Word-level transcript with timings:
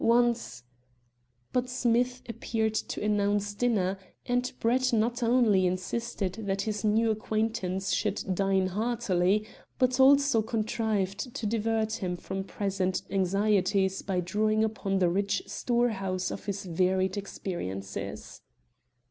Once" 0.03 0.63
But 1.53 1.69
Smith 1.69 2.23
appeared 2.27 2.73
to 2.73 3.03
announce 3.03 3.53
dinner, 3.53 3.99
and 4.25 4.51
Brett 4.59 4.91
not 4.91 5.21
only 5.21 5.67
insisted 5.67 6.33
that 6.47 6.63
his 6.63 6.83
new 6.83 7.11
acquaintance 7.11 7.93
should 7.93 8.23
dine 8.33 8.65
heartily, 8.65 9.45
but 9.77 9.99
also 9.99 10.41
contrived 10.41 11.35
to 11.35 11.45
divert 11.45 11.93
him 12.01 12.17
from 12.17 12.43
present 12.45 13.03
anxieties 13.11 14.01
by 14.01 14.21
drawing 14.21 14.63
upon 14.63 14.97
the 14.97 15.07
rich 15.07 15.43
storehouse 15.45 16.31
of 16.31 16.45
his 16.45 16.65
varied 16.65 17.15
experiences. 17.15 18.41